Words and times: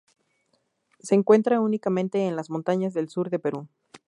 Se 0.99 1.13
encuentra 1.13 1.61
únicamente 1.61 2.25
en 2.25 2.35
las 2.35 2.49
montañas 2.49 2.95
del 2.95 3.07
sur 3.07 3.29
de 3.29 3.37
Perú. 3.37 3.67